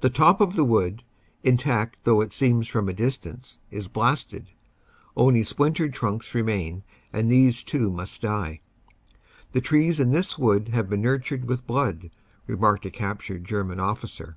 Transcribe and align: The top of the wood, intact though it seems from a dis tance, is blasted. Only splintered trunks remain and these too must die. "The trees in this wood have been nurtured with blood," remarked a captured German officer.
The 0.00 0.10
top 0.10 0.42
of 0.42 0.56
the 0.56 0.62
wood, 0.64 1.04
intact 1.42 2.00
though 2.04 2.20
it 2.20 2.34
seems 2.34 2.68
from 2.68 2.86
a 2.86 2.92
dis 2.92 3.16
tance, 3.16 3.60
is 3.70 3.88
blasted. 3.88 4.50
Only 5.16 5.42
splintered 5.42 5.94
trunks 5.94 6.34
remain 6.34 6.82
and 7.14 7.30
these 7.30 7.62
too 7.62 7.88
must 7.90 8.20
die. 8.20 8.60
"The 9.52 9.62
trees 9.62 10.00
in 10.00 10.10
this 10.10 10.36
wood 10.36 10.68
have 10.74 10.90
been 10.90 11.00
nurtured 11.00 11.46
with 11.46 11.66
blood," 11.66 12.10
remarked 12.46 12.84
a 12.84 12.90
captured 12.90 13.46
German 13.46 13.80
officer. 13.80 14.36